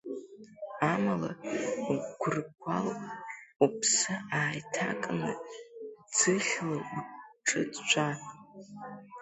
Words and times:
Амала, 0.91 1.31
Гьыргәал, 2.19 2.87
уԥсы 3.63 4.13
ааиҭакны, 4.37 5.31
ӡыхьла 6.15 6.77
уҿы 6.97 7.61
ӡәӡәа. 7.73 8.07